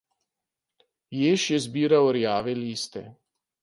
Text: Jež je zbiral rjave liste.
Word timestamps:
Jež 1.19 1.43
je 1.51 1.57
zbiral 1.65 2.05
rjave 2.15 2.53
liste. 2.63 3.01